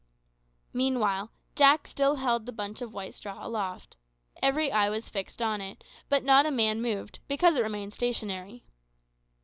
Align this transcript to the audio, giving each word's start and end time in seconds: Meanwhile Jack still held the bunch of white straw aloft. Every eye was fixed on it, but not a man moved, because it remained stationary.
Meanwhile 0.73 1.29
Jack 1.55 1.85
still 1.85 2.15
held 2.15 2.47
the 2.47 2.51
bunch 2.51 2.81
of 2.81 2.91
white 2.91 3.13
straw 3.13 3.45
aloft. 3.45 3.97
Every 4.41 4.71
eye 4.71 4.89
was 4.89 5.09
fixed 5.09 5.43
on 5.43 5.61
it, 5.61 5.83
but 6.09 6.23
not 6.23 6.47
a 6.47 6.51
man 6.51 6.81
moved, 6.81 7.19
because 7.27 7.55
it 7.55 7.61
remained 7.61 7.93
stationary. 7.93 8.63